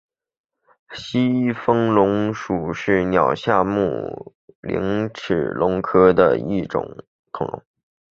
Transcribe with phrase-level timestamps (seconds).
[0.93, 7.63] 西风龙属是鸟脚下目棱齿龙科的一属恐龙。